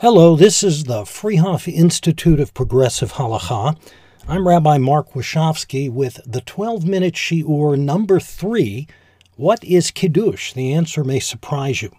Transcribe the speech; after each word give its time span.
Hello, 0.00 0.34
this 0.34 0.62
is 0.64 0.84
the 0.84 1.02
Freehof 1.02 1.70
Institute 1.70 2.40
of 2.40 2.54
Progressive 2.54 3.12
Halacha. 3.12 3.78
I'm 4.26 4.48
Rabbi 4.48 4.78
Mark 4.78 5.12
Washofsky 5.12 5.92
with 5.92 6.22
the 6.24 6.40
12 6.40 6.86
minute 6.86 7.12
Shiur 7.12 7.78
number 7.78 8.18
three. 8.18 8.88
What 9.36 9.62
is 9.62 9.90
Kiddush? 9.90 10.54
The 10.54 10.72
answer 10.72 11.04
may 11.04 11.20
surprise 11.20 11.82
you. 11.82 11.94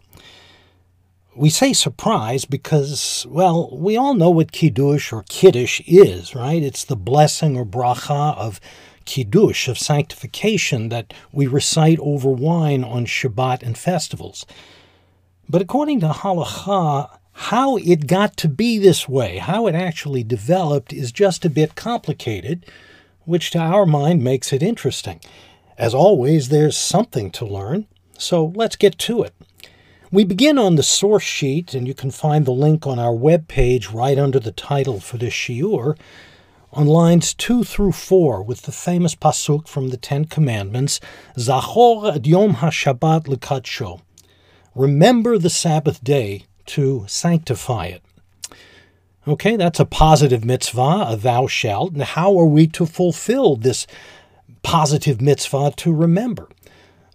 We 1.35 1.51
say 1.51 1.73
surprise 1.73 2.43
because, 2.43 3.27
well, 3.29 3.69
we 3.71 3.95
all 3.97 4.15
know 4.15 4.31
what 4.31 4.51
Kiddush 4.51 5.13
or 5.13 5.23
Kiddush 5.29 5.79
is, 5.85 6.33
right? 6.33 6.63
It's 6.63 6.83
the 6.83 6.95
blessing 6.95 7.55
or 7.55 7.67
bracha 7.67 8.35
of 8.35 8.59
Kiddush, 9.05 9.67
of 9.67 9.77
sanctification 9.77 10.89
that 10.89 11.13
we 11.31 11.45
recite 11.45 11.99
over 11.99 12.31
wine 12.31 12.83
on 12.83 13.05
Shabbat 13.05 13.61
and 13.61 13.77
festivals. 13.77 14.47
But 15.47 15.61
according 15.61 15.99
to 15.99 16.07
Halacha, 16.07 17.19
how 17.33 17.77
it 17.77 18.07
got 18.07 18.37
to 18.37 18.47
be 18.47 18.77
this 18.77 19.07
way, 19.07 19.37
how 19.37 19.67
it 19.67 19.75
actually 19.75 20.23
developed, 20.23 20.93
is 20.93 21.11
just 21.11 21.45
a 21.45 21.49
bit 21.49 21.75
complicated, 21.75 22.65
which 23.25 23.51
to 23.51 23.59
our 23.59 23.85
mind 23.85 24.23
makes 24.23 24.51
it 24.51 24.63
interesting. 24.63 25.19
As 25.77 25.93
always, 25.93 26.49
there's 26.49 26.77
something 26.77 27.31
to 27.31 27.45
learn, 27.45 27.87
so 28.17 28.51
let's 28.55 28.75
get 28.75 28.97
to 28.99 29.23
it. 29.23 29.33
We 30.11 30.25
begin 30.25 30.57
on 30.57 30.75
the 30.75 30.83
source 30.83 31.23
sheet, 31.23 31.73
and 31.73 31.87
you 31.87 31.93
can 31.93 32.11
find 32.11 32.45
the 32.45 32.51
link 32.51 32.85
on 32.85 32.99
our 32.99 33.13
web 33.13 33.47
page 33.47 33.89
right 33.89 34.19
under 34.19 34.39
the 34.39 34.51
title 34.51 34.99
for 34.99 35.17
this 35.17 35.33
shiur, 35.33 35.97
on 36.73 36.85
lines 36.85 37.33
2 37.33 37.63
through 37.63 37.93
4 37.93 38.43
with 38.43 38.63
the 38.63 38.71
famous 38.71 39.15
pasuk 39.15 39.67
from 39.67 39.89
the 39.89 39.97
Ten 39.97 40.25
Commandments, 40.25 40.99
Zachor 41.37 42.15
ad 42.15 42.27
yom 42.27 42.55
ha-shabbat 42.55 43.23
lekadsho. 43.23 44.01
Remember 44.75 45.37
the 45.37 45.49
Sabbath 45.49 46.03
day 46.03 46.45
to 46.67 47.05
sanctify 47.07 47.87
it. 47.87 48.03
Okay, 49.27 49.55
that's 49.55 49.79
a 49.79 49.85
positive 49.85 50.43
mitzvah, 50.43 51.05
a 51.09 51.15
thou 51.15 51.45
shalt. 51.45 51.93
And 51.93 52.01
how 52.01 52.37
are 52.39 52.45
we 52.45 52.65
to 52.67 52.85
fulfill 52.85 53.55
this 53.55 53.85
positive 54.63 55.21
mitzvah 55.21 55.73
to 55.77 55.93
remember? 55.93 56.49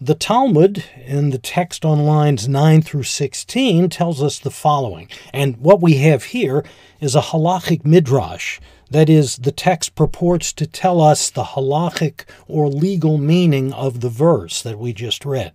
The 0.00 0.14
Talmud, 0.14 0.84
in 1.04 1.30
the 1.30 1.38
text 1.38 1.84
on 1.84 2.04
lines 2.04 2.46
9 2.46 2.82
through 2.82 3.04
16, 3.04 3.88
tells 3.88 4.22
us 4.22 4.38
the 4.38 4.50
following. 4.50 5.08
And 5.32 5.56
what 5.56 5.80
we 5.80 5.94
have 5.94 6.24
here 6.24 6.64
is 7.00 7.16
a 7.16 7.20
halachic 7.20 7.84
midrash. 7.84 8.60
That 8.90 9.08
is, 9.08 9.38
the 9.38 9.52
text 9.52 9.94
purports 9.94 10.52
to 10.52 10.66
tell 10.66 11.00
us 11.00 11.30
the 11.30 11.42
halachic 11.42 12.24
or 12.46 12.68
legal 12.68 13.18
meaning 13.18 13.72
of 13.72 14.00
the 14.00 14.10
verse 14.10 14.60
that 14.62 14.78
we 14.78 14.92
just 14.92 15.24
read. 15.24 15.52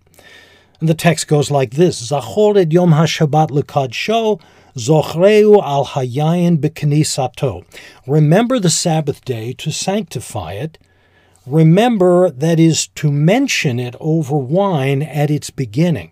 And 0.81 0.89
the 0.89 0.95
text 0.95 1.27
goes 1.27 1.51
like 1.51 1.75
this 1.75 2.11
Zachor 2.11 2.59
et 2.59 2.73
yom 2.73 2.91
ha-shabbat 2.91 3.49
lekadsho, 3.51 4.41
zochreu 4.75 5.63
al 5.63 5.85
hayayin 5.85 6.57
beknisato. 6.57 7.63
Remember 8.07 8.59
the 8.59 8.71
Sabbath 8.71 9.23
day 9.23 9.53
to 9.53 9.71
sanctify 9.71 10.53
it. 10.53 10.79
Remember, 11.45 12.31
that 12.31 12.59
is, 12.59 12.87
to 12.87 13.11
mention 13.11 13.79
it 13.79 13.95
over 13.99 14.35
wine 14.35 15.03
at 15.03 15.29
its 15.29 15.51
beginning. 15.51 16.11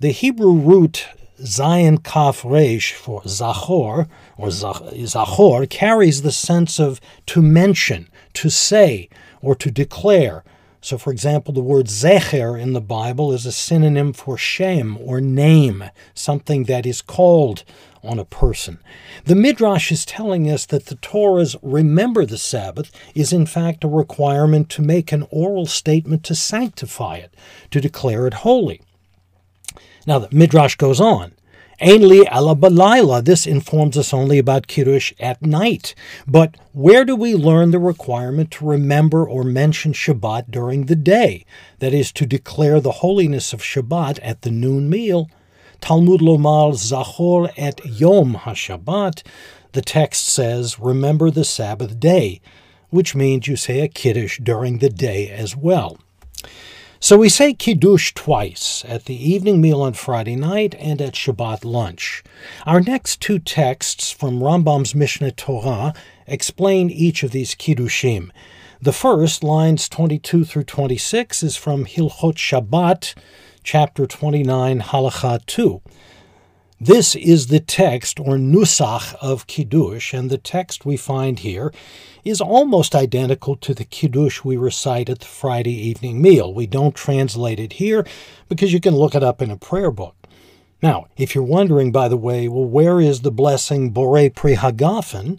The 0.00 0.10
Hebrew 0.10 0.52
root 0.52 1.06
Zayin 1.40 2.02
Kaf 2.02 2.44
Resh 2.44 2.94
for 2.94 3.22
Zachor, 3.22 4.08
or 4.36 4.48
Zachor, 4.48 5.70
carries 5.70 6.22
the 6.22 6.32
sense 6.32 6.80
of 6.80 7.00
to 7.26 7.42
mention, 7.42 8.08
to 8.34 8.50
say, 8.50 9.08
or 9.40 9.54
to 9.54 9.70
declare, 9.70 10.42
so, 10.86 10.98
for 10.98 11.10
example, 11.10 11.52
the 11.52 11.60
word 11.62 11.86
zecher 11.86 12.56
in 12.56 12.72
the 12.72 12.80
Bible 12.80 13.32
is 13.32 13.44
a 13.44 13.50
synonym 13.50 14.12
for 14.12 14.38
shem 14.38 14.96
or 14.98 15.20
name, 15.20 15.82
something 16.14 16.62
that 16.66 16.86
is 16.86 17.02
called 17.02 17.64
on 18.04 18.20
a 18.20 18.24
person. 18.24 18.78
The 19.24 19.34
Midrash 19.34 19.90
is 19.90 20.04
telling 20.04 20.48
us 20.48 20.64
that 20.66 20.86
the 20.86 20.94
Torah's 20.94 21.56
remember 21.60 22.24
the 22.24 22.38
Sabbath 22.38 22.92
is 23.16 23.32
in 23.32 23.46
fact 23.46 23.82
a 23.82 23.88
requirement 23.88 24.70
to 24.70 24.80
make 24.80 25.10
an 25.10 25.26
oral 25.32 25.66
statement 25.66 26.22
to 26.22 26.36
sanctify 26.36 27.16
it, 27.16 27.34
to 27.72 27.80
declare 27.80 28.28
it 28.28 28.34
holy. 28.34 28.80
Now, 30.06 30.20
the 30.20 30.28
Midrash 30.30 30.76
goes 30.76 31.00
on. 31.00 31.32
Ainli 31.80 32.24
ala. 32.32 33.22
This 33.22 33.46
informs 33.46 33.98
us 33.98 34.14
only 34.14 34.38
about 34.38 34.66
Kiddush 34.66 35.12
at 35.20 35.42
night. 35.42 35.94
But 36.26 36.56
where 36.72 37.04
do 37.04 37.14
we 37.14 37.34
learn 37.34 37.70
the 37.70 37.78
requirement 37.78 38.50
to 38.52 38.66
remember 38.66 39.28
or 39.28 39.44
mention 39.44 39.92
Shabbat 39.92 40.50
during 40.50 40.86
the 40.86 40.96
day? 40.96 41.44
That 41.80 41.92
is, 41.92 42.12
to 42.12 42.26
declare 42.26 42.80
the 42.80 42.92
holiness 42.92 43.52
of 43.52 43.60
Shabbat 43.60 44.18
at 44.22 44.42
the 44.42 44.50
noon 44.50 44.88
meal. 44.88 45.28
Talmud 45.80 46.20
Lomar 46.20 46.72
Zachor 46.72 47.52
et 47.56 47.84
Yom 47.84 48.34
HaShabbat. 48.34 49.22
The 49.72 49.82
text 49.82 50.24
says, 50.26 50.80
remember 50.80 51.30
the 51.30 51.44
Sabbath 51.44 52.00
day, 52.00 52.40
which 52.88 53.14
means 53.14 53.46
you 53.46 53.56
say 53.56 53.80
a 53.80 53.88
Kiddush 53.88 54.40
during 54.42 54.78
the 54.78 54.88
day 54.88 55.28
as 55.28 55.54
well. 55.54 55.98
So 56.98 57.18
we 57.18 57.28
say 57.28 57.52
Kiddush 57.52 58.14
twice, 58.14 58.82
at 58.88 59.04
the 59.04 59.14
evening 59.14 59.60
meal 59.60 59.82
on 59.82 59.92
Friday 59.92 60.34
night 60.34 60.74
and 60.78 61.02
at 61.02 61.12
Shabbat 61.12 61.62
lunch. 61.62 62.24
Our 62.64 62.80
next 62.80 63.20
two 63.20 63.38
texts 63.38 64.10
from 64.10 64.40
Rambam's 64.40 64.94
Mishneh 64.94 65.36
Torah 65.36 65.92
explain 66.26 66.88
each 66.88 67.22
of 67.22 67.32
these 67.32 67.54
Kiddushim. 67.54 68.30
The 68.80 68.94
first, 68.94 69.44
lines 69.44 69.90
22 69.90 70.46
through 70.46 70.64
26, 70.64 71.42
is 71.42 71.56
from 71.56 71.84
Hilchot 71.84 72.36
Shabbat, 72.36 73.14
chapter 73.62 74.06
29, 74.06 74.80
Halacha 74.80 75.44
2. 75.44 75.82
This 76.80 77.14
is 77.14 77.46
the 77.46 77.58
text 77.58 78.20
or 78.20 78.36
nusach 78.36 79.14
of 79.14 79.46
Kiddush, 79.46 80.12
and 80.12 80.28
the 80.28 80.36
text 80.36 80.84
we 80.84 80.98
find 80.98 81.38
here 81.38 81.72
is 82.22 82.38
almost 82.38 82.94
identical 82.94 83.56
to 83.56 83.72
the 83.72 83.86
Kiddush 83.86 84.44
we 84.44 84.58
recite 84.58 85.08
at 85.08 85.20
the 85.20 85.26
Friday 85.26 85.72
evening 85.72 86.20
meal. 86.20 86.52
We 86.52 86.66
don't 86.66 86.94
translate 86.94 87.58
it 87.58 87.74
here 87.74 88.06
because 88.50 88.74
you 88.74 88.80
can 88.80 88.94
look 88.94 89.14
it 89.14 89.22
up 89.22 89.40
in 89.40 89.50
a 89.50 89.56
prayer 89.56 89.90
book. 89.90 90.16
Now, 90.82 91.06
if 91.16 91.34
you're 91.34 91.44
wondering, 91.44 91.92
by 91.92 92.08
the 92.08 92.16
way, 92.18 92.46
well, 92.46 92.66
where 92.66 93.00
is 93.00 93.22
the 93.22 93.32
blessing 93.32 93.90
Borei 93.90 94.34
Pri 94.34 94.56
Hagafen? 94.56 95.38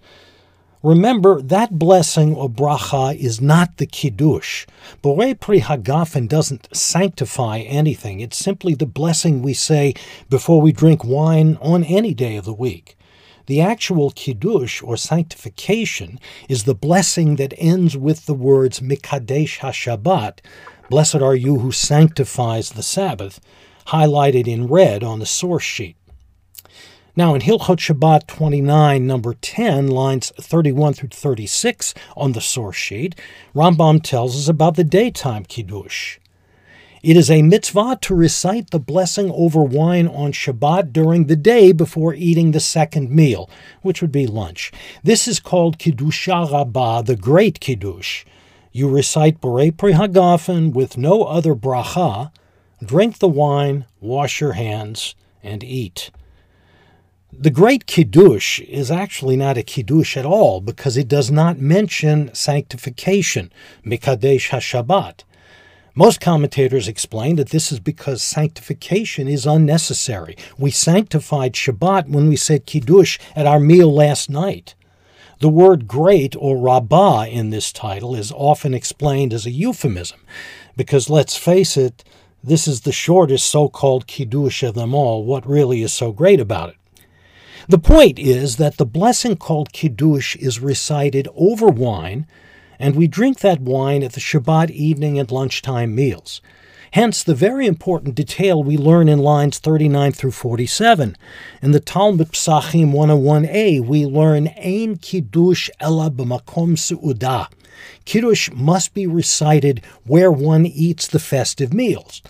Remember, 0.84 1.42
that 1.42 1.80
blessing 1.80 2.36
or 2.36 2.50
bracha 2.50 3.16
is 3.18 3.42
not 3.42 3.78
the 3.78 3.88
kiddush. 3.88 4.68
Borei 5.02 5.38
pri 5.40 5.60
hagafen 5.60 6.28
doesn't 6.28 6.76
sanctify 6.76 7.60
anything. 7.60 8.20
It's 8.20 8.38
simply 8.38 8.76
the 8.76 8.86
blessing 8.86 9.42
we 9.42 9.54
say 9.54 9.96
before 10.30 10.62
we 10.62 10.72
drink 10.72 11.04
wine 11.04 11.58
on 11.62 11.84
any 11.84 12.14
day 12.14 12.36
of 12.36 12.46
the 12.46 12.54
week. 12.54 12.96
The 13.48 13.60
actual 13.60 14.12
kiddush 14.12 14.84
or 14.84 14.98
sanctification 14.98 16.20
is 16.48 16.66
the 16.66 16.76
blessing 16.76 17.38
that 17.38 17.56
ends 17.58 17.98
with 17.98 18.26
the 18.26 18.36
words 18.36 18.80
mikadesh 18.80 19.60
hashabbat, 19.60 20.40
blessed 20.90 21.16
are 21.16 21.36
you 21.36 21.60
who 21.60 21.72
sanctifies 21.72 22.72
the 22.72 22.84
Sabbath, 22.84 23.40
highlighted 23.88 24.48
in 24.48 24.68
red 24.68 25.04
on 25.04 25.20
the 25.20 25.26
source 25.26 25.64
sheet. 25.64 25.97
Now, 27.18 27.34
in 27.34 27.42
Hilchot 27.42 27.80
Shabbat 27.80 28.28
29, 28.28 29.08
number 29.08 29.34
10, 29.34 29.88
lines 29.88 30.32
31 30.40 30.94
through 30.94 31.10
36 31.10 31.96
on 32.16 32.34
the 32.34 32.42
source 32.42 32.76
sheet, 32.76 33.16
Rambam 33.56 34.04
tells 34.04 34.36
us 34.36 34.48
about 34.48 34.76
the 34.76 34.84
daytime 34.84 35.44
Kiddush. 35.44 36.20
It 37.02 37.18
is 37.18 37.32
a 37.32 37.42
mitzvah 37.42 37.98
to 38.02 38.14
recite 38.14 38.70
the 38.70 38.78
blessing 38.78 39.32
over 39.32 39.64
wine 39.64 40.08
on 40.08 40.32
Shabbat 40.32 40.94
during 40.94 41.26
the 41.26 41.36
day 41.36 41.72
before 41.72 42.14
eating 42.14 42.52
the 42.52 42.60
second 42.60 43.10
meal, 43.10 43.50
which 43.82 44.00
would 44.00 44.12
be 44.12 44.28
lunch. 44.28 44.72
This 45.02 45.28
is 45.28 45.40
called 45.40 45.80
Kiddusha 45.80 46.52
Rabbah, 46.52 47.02
the 47.02 47.16
Great 47.16 47.60
Kiddush. 47.60 48.26
You 48.72 48.88
recite 48.88 49.42
Borei 49.42 49.76
Pri 49.76 49.94
Hagafen 49.94 50.72
with 50.72 51.00
no 51.00 51.24
other 51.24 51.56
bracha, 51.56 52.32
drink 52.86 53.18
the 53.18 53.28
wine, 53.28 53.86
wash 54.00 54.40
your 54.40 54.54
hands, 54.54 55.16
and 55.42 55.64
eat. 55.64 56.12
The 57.34 57.52
Great 57.52 57.88
Kiddush 57.88 58.62
is 58.62 58.90
actually 58.90 59.36
not 59.36 59.58
a 59.58 59.64
Kiddush 59.64 60.16
at 60.16 60.26
all 60.26 60.62
because 60.62 60.96
it 60.96 61.10
does 61.10 61.30
not 61.30 61.60
mention 61.60 62.34
sanctification, 62.34 63.52
Mikadesh 63.86 64.50
HaShabbat. 64.50 65.24
Most 65.94 66.22
commentators 66.22 66.88
explain 66.88 67.36
that 67.36 67.50
this 67.50 67.70
is 67.70 67.82
because 67.82 68.24
sanctification 68.24 69.28
is 69.28 69.46
unnecessary. 69.46 70.38
We 70.58 70.72
sanctified 70.72 71.54
Shabbat 71.54 72.08
when 72.08 72.30
we 72.30 72.38
said 72.38 72.66
Kiddush 72.66 73.20
at 73.36 73.46
our 73.46 73.60
meal 73.60 73.94
last 73.94 74.30
night. 74.30 74.74
The 75.40 75.50
word 75.50 75.86
great 75.86 76.34
or 76.40 76.58
rabbah 76.58 77.26
in 77.26 77.50
this 77.50 77.74
title 77.74 78.16
is 78.16 78.32
often 78.32 78.74
explained 78.74 79.34
as 79.34 79.46
a 79.46 79.52
euphemism 79.52 80.22
because 80.78 81.10
let's 81.10 81.36
face 81.36 81.76
it, 81.76 82.06
this 82.42 82.70
is 82.70 82.82
the 82.82 82.94
shortest 82.94 83.48
so 83.48 83.68
called 83.68 84.08
Kiddush 84.08 84.64
of 84.64 84.76
them 84.76 84.96
all. 84.96 85.26
What 85.26 85.46
really 85.46 85.84
is 85.84 85.92
so 85.92 86.14
great 86.14 86.40
about 86.40 86.70
it? 86.70 86.78
The 87.70 87.78
point 87.78 88.18
is 88.18 88.56
that 88.56 88.78
the 88.78 88.86
blessing 88.86 89.36
called 89.36 89.74
Kiddush 89.74 90.38
is 90.38 90.62
recited 90.62 91.28
over 91.36 91.68
wine, 91.68 92.26
and 92.80 92.96
we 92.96 93.08
drink 93.08 93.40
that 93.40 93.60
wine 93.60 94.04
at 94.04 94.14
the 94.14 94.22
Shabbat 94.22 94.70
evening 94.70 95.20
and 95.20 95.30
lunchtime 95.30 95.94
meals. 95.94 96.40
Hence, 96.92 97.24
the 97.24 97.36
very 97.36 97.68
important 97.68 98.16
detail 98.16 98.64
we 98.64 98.78
learn 98.78 99.10
in 99.10 99.20
lines 99.20 99.60
39 99.60 100.14
through 100.14 100.32
47. 100.32 101.18
In 101.62 101.72
the 101.72 101.82
Talmud 101.82 102.32
Psachim 102.32 102.94
101a, 102.94 103.86
we 103.86 104.06
learn 104.06 104.48
Ein 104.64 104.96
Kiddush 104.96 105.70
Ella 105.82 106.10
B'makom 106.10 106.78
Su'udah. 106.78 107.50
Kiddush 108.06 108.50
must 108.54 108.94
be 108.94 109.06
recited 109.06 109.82
where 110.06 110.32
one 110.32 110.66
eats 110.66 111.06
the 111.06 111.20
festive 111.20 111.74
meals, 111.74 112.22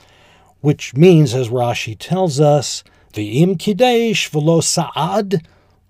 which 0.61 0.95
means, 0.95 1.35
as 1.35 1.49
Rashi 1.49 1.95
tells 1.95 2.39
us, 2.39 2.83
the 3.17 3.41
im 3.41 3.57
kiddush 3.57 4.29
v'lo 4.29 4.63
sa'ad 4.63 5.41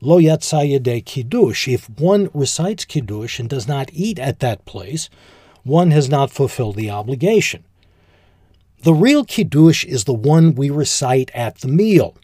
lo 0.01 0.17
yatsa 0.17 1.05
kiddush. 1.05 1.67
If 1.67 1.89
one 1.89 2.29
recites 2.33 2.85
kiddush 2.85 3.37
and 3.37 3.49
does 3.49 3.67
not 3.67 3.89
eat 3.93 4.17
at 4.17 4.39
that 4.39 4.63
place, 4.65 5.09
one 5.63 5.91
has 5.91 6.07
not 6.09 6.31
fulfilled 6.31 6.77
the 6.77 6.89
obligation. 6.89 7.65
The 8.83 8.93
real 8.93 9.25
kiddush 9.25 9.83
is 9.83 10.05
the 10.05 10.13
one 10.13 10.55
we 10.55 10.69
recite 10.69 11.29
at 11.33 11.57
the 11.57 11.67
meal. 11.67 12.15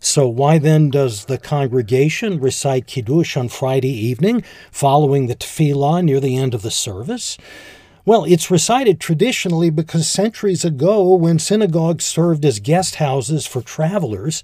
So, 0.00 0.28
why 0.28 0.58
then 0.58 0.90
does 0.90 1.24
the 1.24 1.38
congregation 1.38 2.38
recite 2.38 2.86
Kiddush 2.86 3.36
on 3.36 3.48
Friday 3.48 3.90
evening 3.90 4.44
following 4.70 5.26
the 5.26 5.34
tefillah 5.34 6.04
near 6.04 6.20
the 6.20 6.36
end 6.36 6.54
of 6.54 6.62
the 6.62 6.70
service? 6.70 7.36
Well, 8.08 8.24
it's 8.24 8.50
recited 8.50 9.00
traditionally 9.00 9.68
because 9.68 10.08
centuries 10.08 10.64
ago, 10.64 11.12
when 11.12 11.38
synagogues 11.38 12.06
served 12.06 12.42
as 12.46 12.58
guest 12.58 12.94
houses 12.94 13.46
for 13.46 13.60
travelers, 13.60 14.42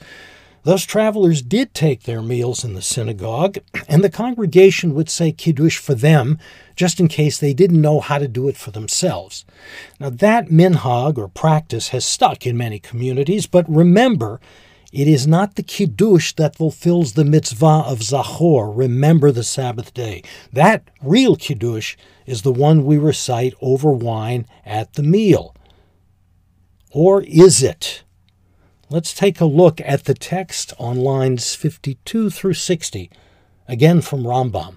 those 0.64 0.84
travelers 0.84 1.40
did 1.40 1.72
take 1.72 2.02
their 2.02 2.20
meals 2.20 2.62
in 2.62 2.74
the 2.74 2.82
synagogue, 2.82 3.56
and 3.88 4.04
the 4.04 4.10
congregation 4.10 4.92
would 4.92 5.08
say 5.08 5.32
Kiddush 5.32 5.78
for 5.78 5.94
them, 5.94 6.38
just 6.76 7.00
in 7.00 7.08
case 7.08 7.38
they 7.38 7.54
didn't 7.54 7.80
know 7.80 8.00
how 8.00 8.18
to 8.18 8.28
do 8.28 8.48
it 8.48 8.58
for 8.58 8.70
themselves. 8.70 9.46
Now, 9.98 10.10
that 10.10 10.48
minhag 10.48 11.16
or 11.16 11.28
practice 11.28 11.88
has 11.88 12.04
stuck 12.04 12.46
in 12.46 12.58
many 12.58 12.78
communities, 12.78 13.46
but 13.46 13.64
remember, 13.66 14.42
it 14.94 15.08
is 15.08 15.26
not 15.26 15.56
the 15.56 15.62
Kiddush 15.64 16.34
that 16.34 16.54
fulfills 16.54 17.14
the 17.14 17.24
mitzvah 17.24 17.82
of 17.84 17.98
Zachor, 17.98 18.72
remember 18.72 19.32
the 19.32 19.42
Sabbath 19.42 19.92
day. 19.92 20.22
That 20.52 20.88
real 21.02 21.34
Kiddush 21.34 21.96
is 22.26 22.42
the 22.42 22.52
one 22.52 22.84
we 22.84 22.96
recite 22.96 23.54
over 23.60 23.90
wine 23.90 24.46
at 24.64 24.92
the 24.92 25.02
meal. 25.02 25.56
Or 26.92 27.22
is 27.22 27.60
it? 27.60 28.04
Let's 28.88 29.12
take 29.12 29.40
a 29.40 29.46
look 29.46 29.80
at 29.84 30.04
the 30.04 30.14
text 30.14 30.72
on 30.78 30.96
lines 30.96 31.56
52 31.56 32.30
through 32.30 32.54
60, 32.54 33.10
again 33.66 34.00
from 34.00 34.22
Rambam. 34.22 34.76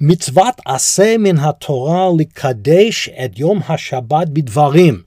Mitzvat 0.00 0.56
aseh 0.66 1.20
min 1.20 1.36
haTorah 1.36 2.18
likadesh 2.18 3.12
et 3.14 3.38
yom 3.38 3.60
hashabbat 3.60 4.32
bidvarim. 4.32 5.04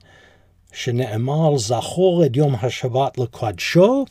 שנאמר 0.73 1.57
זכור 1.57 2.25
את 2.25 2.35
יום 2.35 2.55
השבת 2.61 3.17
לקדשו, 3.17 4.05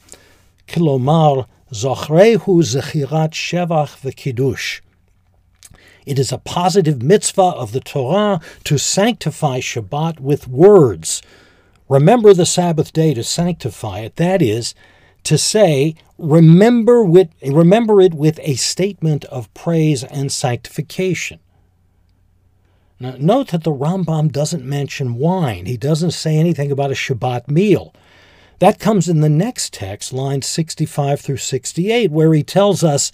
כלומר 0.69 1.41
זוכרהו 1.71 2.63
זכירת 2.63 3.33
שבח 3.33 3.97
וקידוש. 4.05 4.83
It 6.07 6.19
is 6.21 6.31
a 6.31 6.39
positive 6.39 7.03
mitzvah 7.03 7.53
of 7.63 7.73
the 7.73 7.81
Torah 7.81 8.41
to 8.65 8.79
sanctify 8.79 9.59
Shabbat 9.59 10.21
with 10.21 10.47
words. 10.47 11.21
Remember 11.89 12.33
the 12.33 12.47
Sabbath 12.47 12.93
day 12.93 13.13
to 13.15 13.25
sanctify 13.25 14.01
it. 14.01 14.15
That 14.17 14.41
is, 14.41 14.75
to 15.25 15.37
say, 15.37 15.97
remember, 16.17 17.03
with, 17.03 17.31
remember 17.43 18.01
it 18.01 18.15
with 18.15 18.39
a 18.43 18.55
statement 18.55 19.25
of 19.27 19.53
praise 19.55 20.05
and 20.05 20.31
sanctification. 20.31 21.41
Now, 23.02 23.16
note 23.18 23.48
that 23.48 23.64
the 23.64 23.72
Rambam 23.72 24.32
doesn't 24.32 24.64
mention 24.64 25.16
wine. 25.16 25.66
He 25.66 25.76
doesn't 25.76 26.12
say 26.12 26.38
anything 26.38 26.72
about 26.72 26.92
a 26.92 26.94
Shabbat 26.94 27.48
meal. 27.48 27.96
That 28.60 28.78
comes 28.78 29.10
in 29.10 29.22
the 29.22 29.28
next 29.28 29.74
text, 29.74 30.14
lines 30.14 30.46
65 30.46 31.20
through 31.20 31.38
68, 31.38 32.12
where 32.12 32.32
he 32.32 32.44
tells 32.44 32.84
us, 32.84 33.12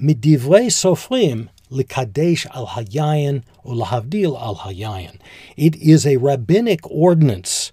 Midivrei 0.00 0.68
Sofrim, 0.70 1.50
likadesh 1.70 2.46
al 2.56 2.68
hayayin 2.68 3.42
or 3.62 3.74
lahavdil 3.74 4.40
al 4.40 4.56
hayayin. 4.56 5.20
It 5.58 5.76
is 5.76 6.06
a 6.06 6.16
rabbinic 6.16 6.90
ordinance. 6.90 7.70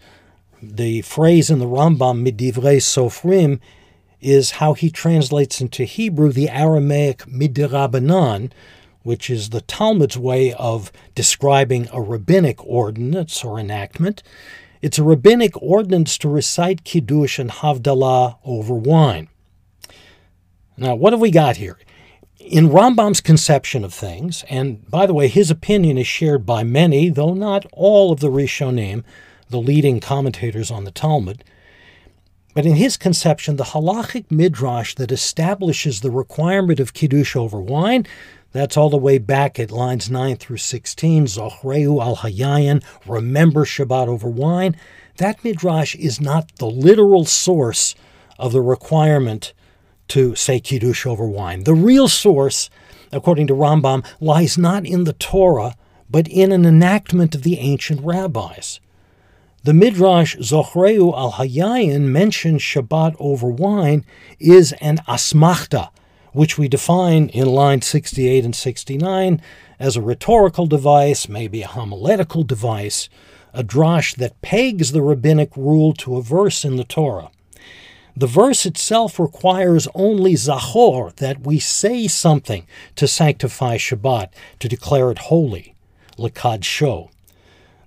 The 0.62 1.04
phrase 1.04 1.50
in 1.50 1.60
the 1.60 1.68
Rambam, 1.68 2.30
Midivrei 2.30 2.81
Sofrim, 2.81 3.62
is 4.19 4.51
how 4.51 4.74
he 4.74 4.90
translates 4.90 5.62
into 5.62 5.86
Hebrew 5.86 6.34
the 6.34 6.50
Aramaic 6.50 7.19
Midirabanan, 7.19 8.51
which 9.06 9.30
is 9.30 9.52
the 9.52 9.62
Talmud's 9.62 10.18
way 10.18 10.52
of 10.54 10.92
describing 11.13 11.88
a 11.94 12.02
rabbinic 12.02 12.57
ordinance 12.66 13.44
or 13.44 13.60
enactment. 13.60 14.24
It's 14.81 14.98
a 14.98 15.04
rabbinic 15.04 15.56
ordinance 15.62 16.18
to 16.18 16.28
recite 16.28 16.84
Kiddush 16.84 17.38
and 17.38 17.52
Havdalah 17.52 18.40
over 18.44 18.74
wine. 18.74 19.28
Now, 20.75 20.96
what 20.96 21.13
have 21.13 21.19
we 21.19 21.30
got 21.30 21.57
here? 21.57 21.78
In 22.40 22.69
Rambam's 22.69 23.22
conception 23.22 23.84
of 23.84 23.94
things, 23.94 24.44
and 24.50 24.90
by 24.90 25.06
the 25.06 25.13
way, 25.13 25.28
his 25.28 25.51
opinion 25.51 26.00
is 26.00 26.08
shared 26.08 26.44
by 26.44 26.63
many, 26.63 27.10
though 27.10 27.36
not 27.36 27.68
all 27.74 28.12
of 28.12 28.22
the 28.22 28.31
Rishonim, 28.31 29.04
the 29.51 29.62
leading 29.62 30.00
commentators 30.00 30.72
on 30.72 30.84
the 30.84 30.92
Talmud, 30.92 31.44
but 32.56 32.66
in 32.66 32.75
his 32.75 32.98
conception, 32.98 33.58
the 33.58 33.66
halachic 33.66 34.31
midrash 34.31 34.96
that 34.96 35.12
establishes 35.12 36.01
the 36.01 36.10
requirement 36.10 36.80
of 36.80 36.94
kiddush 36.94 37.36
over 37.36 37.62
wine 37.62 38.08
that's 38.56 38.78
all 38.78 38.90
the 38.90 38.96
way 38.96 39.18
back 39.18 39.60
at 39.60 39.69
lines 39.69 40.10
9 40.10 40.38
through 40.38 40.57
16. 40.57 41.25
Zochreu 41.25 42.02
al 42.02 42.16
remember 43.06 43.66
Shabbat 43.66 44.07
over 44.07 44.30
wine. 44.30 44.78
That 45.18 45.44
midrash 45.44 45.94
is 45.96 46.22
not 46.22 46.56
the 46.56 46.68
literal 46.69 47.25
source 47.25 47.96
of 48.40 48.54
the 48.54 48.62
requirement 48.62 49.52
to 50.07 50.36
say 50.36 50.62
Kiddush 50.62 51.06
over 51.06 51.28
wine. 51.28 51.66
The 51.66 51.74
real 51.74 52.07
source, 52.07 52.69
according 53.12 53.48
to 53.48 53.54
Rambam, 53.54 54.06
lies 54.22 54.58
not 54.58 54.86
in 54.86 55.04
the 55.04 55.13
Torah, 55.13 55.75
but 56.10 56.30
in 56.30 56.54
an 56.54 56.66
enactment 56.66 57.36
of 57.36 57.44
the 57.44 57.60
ancient 57.60 58.00
rabbis. 58.06 58.80
The 59.66 59.74
Midrash 59.74 60.38
Zochreu 60.38 61.13
al 61.13 61.34
Hayayin 61.34 62.04
mentions 62.04 62.62
Shabbat 62.62 63.18
over 63.19 63.50
wine 63.50 64.06
is 64.40 64.72
an 64.74 65.00
asmachta, 65.10 65.90
which 66.36 66.58
we 66.58 66.68
define 66.68 67.30
in 67.30 67.48
lines 67.48 67.86
68 67.86 68.44
and 68.44 68.56
69 68.56 69.42
as 69.80 69.96
a 69.96 70.02
rhetorical 70.02 70.68
device, 70.68 71.30
maybe 71.30 71.62
a 71.62 71.68
homiletical 71.68 72.44
device, 72.44 73.08
a 73.54 73.64
drash 73.64 74.14
that 74.18 74.42
pegs 74.42 74.92
the 74.92 75.02
rabbinic 75.02 75.56
rule 75.56 75.94
to 75.94 76.18
a 76.18 76.22
verse 76.22 76.66
in 76.66 76.76
the 76.76 76.84
Torah. 76.84 77.32
The 78.18 78.28
verse 78.28 78.66
itself 78.66 79.18
requires 79.18 79.88
only 79.96 80.34
zachor, 80.34 81.16
that 81.16 81.42
we 81.42 81.58
say 81.60 82.08
something 82.08 82.68
to 82.98 83.08
sanctify 83.08 83.77
Shabbat, 83.77 84.30
to 84.60 84.68
declare 84.68 85.12
it 85.12 85.20
holy, 85.20 85.74
lekadsho. 86.18 87.10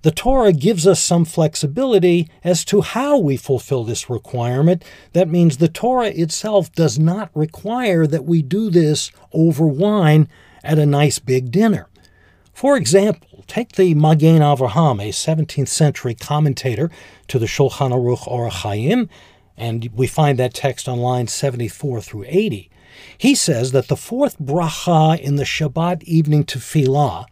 The 0.03 0.11
Torah 0.13 0.53
gives 0.53 0.87
us 0.87 1.03
some 1.03 1.25
flexibility 1.25 2.31
as 2.45 2.65
to 2.67 2.83
how 2.83 3.19
we 3.19 3.37
fulfill 3.37 3.85
this 3.85 4.09
requirement. 4.09 4.85
That 5.13 5.29
means 5.29 5.57
the 5.57 5.69
Torah 5.69 6.09
itself 6.09 6.73
does 6.73 6.99
not 6.99 7.31
require 7.35 8.07
that 8.07 8.25
we 8.25 8.43
do 8.43 8.71
this 8.71 9.11
over 9.33 9.67
wine 9.67 10.29
at 10.63 10.79
a 10.79 10.87
nice 10.87 11.19
big 11.19 11.51
dinner. 11.51 11.89
For 12.53 12.77
example, 12.77 13.45
take 13.47 13.73
the 13.73 13.95
Magen 13.95 14.41
Avraham, 14.41 15.01
a 15.03 15.11
17th 15.11 15.69
century 15.69 16.15
commentator 16.15 16.91
to 17.29 17.39
the 17.39 17.47
Shulchan 17.47 17.93
Aruch 17.93 18.29
Orach 18.29 18.63
Chaim, 18.63 19.09
and 19.57 19.89
we 19.95 20.07
find 20.07 20.39
that 20.39 20.55
text 20.55 20.89
on 20.89 20.99
lines 20.99 21.33
74 21.33 22.01
through 22.01 22.25
80. 22.29 22.71
He 23.17 23.35
says 23.35 23.73
that 23.73 23.89
the 23.89 23.97
fourth 23.97 24.39
bracha 24.39 25.19
in 25.19 25.37
the 25.37 25.45
Shabbat 25.45 26.03
evening 26.05 26.45
tefillah 26.45 27.27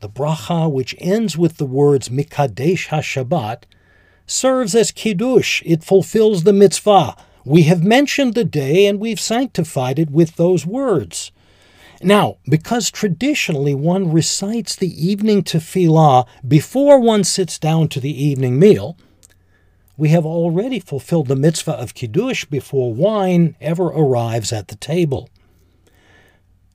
the 0.00 0.08
bracha 0.08 0.70
which 0.70 0.94
ends 0.98 1.36
with 1.36 1.56
the 1.56 1.66
words 1.66 2.08
Mikadesh 2.08 2.88
HaShabbat, 2.88 3.64
serves 4.26 4.74
as 4.74 4.92
kiddush. 4.92 5.62
It 5.64 5.82
fulfills 5.82 6.44
the 6.44 6.52
mitzvah. 6.52 7.16
We 7.44 7.62
have 7.62 7.82
mentioned 7.82 8.34
the 8.34 8.44
day 8.44 8.86
and 8.86 9.00
we've 9.00 9.20
sanctified 9.20 9.98
it 9.98 10.10
with 10.10 10.36
those 10.36 10.66
words. 10.66 11.32
Now, 12.02 12.36
because 12.48 12.90
traditionally 12.90 13.74
one 13.74 14.12
recites 14.12 14.76
the 14.76 15.06
evening 15.06 15.42
tefillah 15.42 16.26
before 16.46 17.00
one 17.00 17.24
sits 17.24 17.58
down 17.58 17.88
to 17.88 18.00
the 18.00 18.24
evening 18.24 18.58
meal, 18.58 18.96
we 19.96 20.10
have 20.10 20.24
already 20.24 20.78
fulfilled 20.78 21.26
the 21.26 21.34
mitzvah 21.34 21.72
of 21.72 21.94
kiddush 21.94 22.44
before 22.44 22.94
wine 22.94 23.56
ever 23.60 23.86
arrives 23.86 24.52
at 24.52 24.68
the 24.68 24.76
table. 24.76 25.28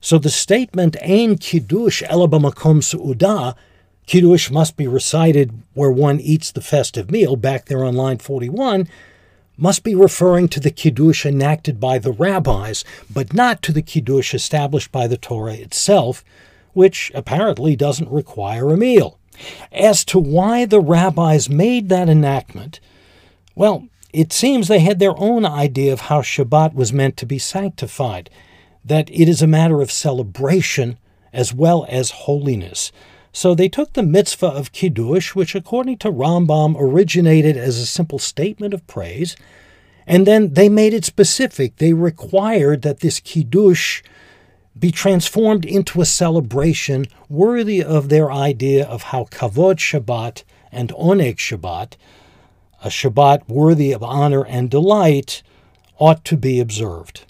So 0.04 0.18
the 0.18 0.28
statement 0.28 0.98
"Ein 1.02 1.38
kiddush 1.38 2.02
ela 2.06 2.28
b'makom 2.28 2.82
su'udah," 2.84 3.54
kiddush 4.06 4.50
must 4.50 4.76
be 4.76 4.86
recited 4.86 5.62
where 5.72 5.90
one 5.90 6.20
eats 6.20 6.52
the 6.52 6.60
festive 6.60 7.10
meal. 7.10 7.36
Back 7.36 7.64
there 7.64 7.82
on 7.82 7.94
line 7.94 8.18
forty-one, 8.18 8.86
must 9.56 9.82
be 9.82 9.94
referring 9.94 10.48
to 10.48 10.60
the 10.60 10.70
kiddush 10.70 11.24
enacted 11.24 11.80
by 11.80 11.96
the 11.98 12.12
rabbis, 12.12 12.84
but 13.10 13.32
not 13.32 13.62
to 13.62 13.72
the 13.72 13.80
kiddush 13.80 14.34
established 14.34 14.92
by 14.92 15.06
the 15.06 15.16
Torah 15.16 15.54
itself, 15.54 16.22
which 16.74 17.10
apparently 17.14 17.74
doesn't 17.74 18.10
require 18.10 18.68
a 18.68 18.76
meal. 18.76 19.18
As 19.72 20.04
to 20.04 20.18
why 20.18 20.66
the 20.66 20.80
rabbis 20.80 21.48
made 21.48 21.88
that 21.88 22.10
enactment, 22.10 22.78
well, 23.54 23.88
it 24.12 24.34
seems 24.34 24.68
they 24.68 24.80
had 24.80 24.98
their 24.98 25.18
own 25.18 25.46
idea 25.46 25.94
of 25.94 26.02
how 26.02 26.20
Shabbat 26.20 26.74
was 26.74 26.92
meant 26.92 27.16
to 27.16 27.24
be 27.24 27.38
sanctified, 27.38 28.28
that 28.84 29.08
it 29.10 29.28
is 29.28 29.42
a 29.42 29.46
matter 29.46 29.80
of 29.80 29.90
celebration 29.90 30.98
as 31.32 31.54
well 31.54 31.86
as 31.88 32.10
holiness. 32.10 32.92
So 33.32 33.54
they 33.54 33.68
took 33.68 33.92
the 33.92 34.02
mitzvah 34.02 34.46
of 34.46 34.72
Kiddush, 34.72 35.34
which 35.34 35.54
according 35.54 35.98
to 35.98 36.12
Rambam 36.12 36.76
originated 36.78 37.56
as 37.56 37.78
a 37.78 37.86
simple 37.86 38.18
statement 38.20 38.72
of 38.72 38.86
praise, 38.86 39.36
and 40.06 40.26
then 40.26 40.54
they 40.54 40.68
made 40.68 40.94
it 40.94 41.04
specific. 41.04 41.76
They 41.76 41.92
required 41.92 42.82
that 42.82 43.00
this 43.00 43.18
Kiddush 43.18 44.02
be 44.78 44.90
transformed 44.90 45.64
into 45.64 46.00
a 46.00 46.06
celebration 46.06 47.06
worthy 47.28 47.82
of 47.82 48.08
their 48.08 48.30
idea 48.30 48.86
of 48.86 49.04
how 49.04 49.24
Kavod 49.24 49.78
Shabbat 49.78 50.42
and 50.70 50.90
Oneg 50.90 51.36
Shabbat, 51.36 51.94
a 52.82 52.88
Shabbat 52.88 53.48
worthy 53.48 53.92
of 53.92 54.02
honor 54.02 54.44
and 54.44 54.70
delight, 54.70 55.42
ought 55.98 56.24
to 56.24 56.36
be 56.36 56.60
observed. 56.60 57.24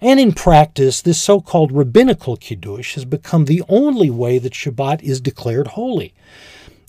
And 0.00 0.20
in 0.20 0.32
practice, 0.32 1.02
this 1.02 1.20
so 1.20 1.40
called 1.40 1.72
rabbinical 1.72 2.36
Kiddush 2.36 2.94
has 2.94 3.04
become 3.04 3.46
the 3.46 3.64
only 3.68 4.10
way 4.10 4.38
that 4.38 4.52
Shabbat 4.52 5.02
is 5.02 5.20
declared 5.20 5.68
holy. 5.68 6.14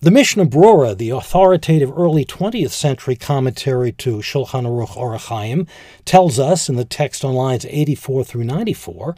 The 0.01 0.12
Mishnah 0.12 0.46
Brura, 0.46 0.98
the 0.98 1.10
authoritative 1.10 1.91
early 1.91 2.24
20th 2.24 2.72
century 2.72 3.18
commentary 3.18 3.91
to 3.91 4.20
Shulchan 4.20 4.63
Aruch 4.63 4.96
Orach 4.96 5.27
Chaim, 5.27 5.68
tells 6.06 6.39
us 6.39 6.70
in 6.70 6.77
the 6.77 6.86
text 6.86 7.25
on 7.25 7.34
lines 7.34 7.65
84 7.65 8.24
through 8.24 8.46
94 8.46 9.18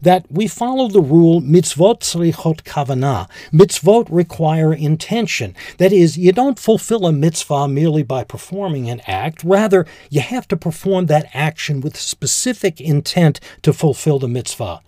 that 0.00 0.24
we 0.30 0.48
follow 0.48 0.88
the 0.88 1.02
rule 1.02 1.42
mitzvot 1.42 2.00
tzrichot 2.00 2.62
kavanah. 2.62 3.28
Mitzvot 3.52 4.06
require 4.08 4.72
intention. 4.72 5.54
That 5.76 5.92
is, 5.92 6.16
you 6.16 6.32
don't 6.32 6.58
fulfill 6.58 7.04
a 7.04 7.12
mitzvah 7.12 7.68
merely 7.68 8.02
by 8.02 8.24
performing 8.24 8.88
an 8.88 9.02
act. 9.06 9.44
Rather, 9.44 9.84
you 10.08 10.22
have 10.22 10.48
to 10.48 10.56
perform 10.56 11.04
that 11.06 11.28
action 11.34 11.82
with 11.82 11.98
specific 11.98 12.80
intent 12.80 13.40
to 13.60 13.74
fulfill 13.74 14.18
the 14.18 14.28
mitzvah. 14.28 14.80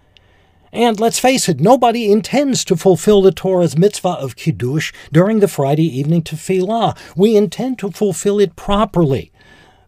And 0.76 1.00
let's 1.00 1.18
face 1.18 1.48
it, 1.48 1.58
nobody 1.58 2.12
intends 2.12 2.62
to 2.66 2.76
fulfill 2.76 3.22
the 3.22 3.32
Torah's 3.32 3.78
mitzvah 3.78 4.10
of 4.10 4.36
Kiddush 4.36 4.92
during 5.10 5.40
the 5.40 5.48
Friday 5.48 5.86
evening 5.98 6.20
tefillah. 6.20 6.94
We 7.16 7.34
intend 7.34 7.78
to 7.78 7.90
fulfill 7.90 8.38
it 8.40 8.56
properly. 8.56 9.32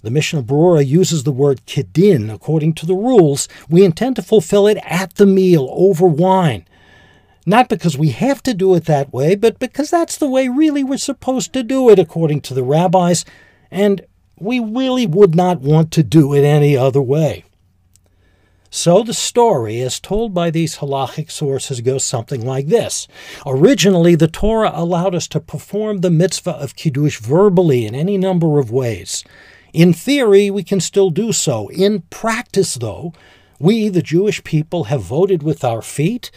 The 0.00 0.10
Mishnah 0.10 0.44
Brura 0.44 0.86
uses 0.86 1.24
the 1.24 1.30
word 1.30 1.66
kidin 1.66 2.30
according 2.30 2.72
to 2.76 2.86
the 2.86 2.94
rules. 2.94 3.48
We 3.68 3.84
intend 3.84 4.16
to 4.16 4.22
fulfill 4.22 4.66
it 4.66 4.78
at 4.82 5.16
the 5.16 5.26
meal 5.26 5.68
over 5.72 6.06
wine. 6.06 6.66
Not 7.44 7.68
because 7.68 7.98
we 7.98 8.08
have 8.08 8.42
to 8.44 8.54
do 8.54 8.74
it 8.74 8.86
that 8.86 9.12
way, 9.12 9.34
but 9.34 9.58
because 9.58 9.90
that's 9.90 10.16
the 10.16 10.26
way 10.26 10.48
really 10.48 10.82
we're 10.82 10.96
supposed 10.96 11.52
to 11.52 11.62
do 11.62 11.90
it 11.90 11.98
according 11.98 12.40
to 12.42 12.54
the 12.54 12.64
rabbis, 12.64 13.26
and 13.70 14.06
we 14.38 14.58
really 14.58 15.06
would 15.06 15.34
not 15.34 15.60
want 15.60 15.92
to 15.92 16.02
do 16.02 16.32
it 16.32 16.44
any 16.44 16.78
other 16.78 17.02
way. 17.02 17.44
So 18.70 19.02
the 19.02 19.14
story, 19.14 19.80
as 19.80 19.98
told 19.98 20.34
by 20.34 20.50
these 20.50 20.78
halachic 20.78 21.30
sources, 21.30 21.80
goes 21.80 22.04
something 22.04 22.44
like 22.44 22.66
this. 22.66 23.08
Originally, 23.46 24.14
the 24.14 24.28
Torah 24.28 24.72
allowed 24.74 25.14
us 25.14 25.26
to 25.28 25.40
perform 25.40 25.98
the 25.98 26.10
mitzvah 26.10 26.52
of 26.52 26.76
Kiddush 26.76 27.18
verbally 27.18 27.86
in 27.86 27.94
any 27.94 28.18
number 28.18 28.58
of 28.58 28.70
ways. 28.70 29.24
In 29.72 29.94
theory, 29.94 30.50
we 30.50 30.62
can 30.62 30.80
still 30.80 31.08
do 31.08 31.32
so. 31.32 31.68
In 31.68 32.02
practice, 32.10 32.74
though, 32.74 33.14
we, 33.58 33.88
the 33.88 34.02
Jewish 34.02 34.44
people, 34.44 34.84
have 34.84 35.02
voted 35.02 35.42
with 35.42 35.64
our 35.64 35.82
feet, 35.82 36.30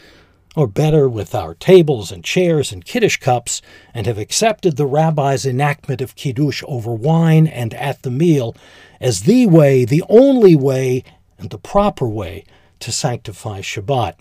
or 0.56 0.68
better, 0.68 1.10
with 1.10 1.36
our 1.36 1.54
tables 1.54 2.12
and 2.12 2.24
chairs 2.24 2.72
and 2.72 2.86
Kiddush 2.86 3.18
cups, 3.18 3.62
and 3.94 4.06
have 4.08 4.18
accepted 4.18 4.78
the 4.78 4.86
rabbi's 4.86 5.46
enactment 5.46 6.02
of 6.02 6.16
Kiddush 6.16 6.64
over 6.66 6.94
wine 6.94 7.46
and 7.46 7.74
at 7.74 8.02
the 8.04 8.12
meal 8.12 8.56
as 9.02 9.24
the 9.24 9.48
way, 9.48 9.84
the 9.86 10.04
only 10.10 10.56
way, 10.56 11.04
and 11.42 11.50
the 11.50 11.58
proper 11.58 12.08
way 12.08 12.46
to 12.80 12.92
sanctify 12.92 13.62
Shabbat. 13.62 14.14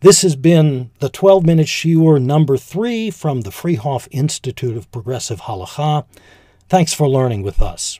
This 0.00 0.22
has 0.22 0.36
been 0.36 0.90
the 1.00 1.08
12 1.08 1.44
minute 1.44 1.66
Shiur 1.66 2.22
number 2.22 2.56
three 2.56 3.10
from 3.10 3.42
the 3.42 3.50
Freehof 3.50 4.08
Institute 4.10 4.76
of 4.76 4.90
Progressive 4.90 5.42
Halacha. 5.42 6.06
Thanks 6.68 6.92
for 6.92 7.08
learning 7.08 7.42
with 7.42 7.60
us. 7.60 7.98